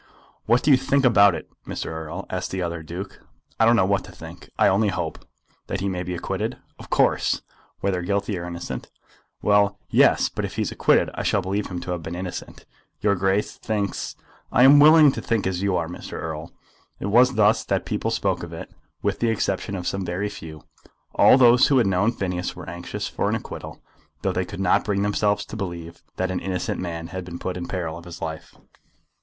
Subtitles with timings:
[0.47, 1.91] "What do you think about it, Mr.
[1.91, 3.21] Erle?" asked the other Duke.
[3.59, 5.19] "I don't know what to think; I only hope."
[5.67, 7.43] "That he may be acquitted?" "Of course."
[7.81, 8.89] "Whether guilty or innocent?"
[9.43, 10.27] "Well; yes.
[10.27, 12.65] But if he is acquitted I shall believe him to have been innocent.
[13.01, 14.15] Your Grace thinks?"
[14.51, 16.13] "I am as unwilling to think as you are, Mr.
[16.19, 16.49] Erle."
[16.99, 18.73] It was thus that people spoke of it.
[19.03, 20.63] With the exception of some very few,
[21.13, 23.83] all those who had known Phineas were anxious for an acquittal,
[24.23, 27.55] though they could not bring themselves to believe that an innocent man had been put
[27.55, 28.55] in peril of his life.